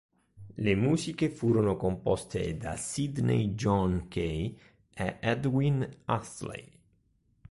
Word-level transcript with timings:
Le 0.57 0.73
musiche 0.73 1.29
furono 1.29 1.77
composte 1.77 2.57
da 2.57 2.75
Sydney 2.75 3.49
John 3.49 4.07
Kay 4.07 4.59
e 4.91 5.17
Edwin 5.19 5.87
Astley. 6.05 6.71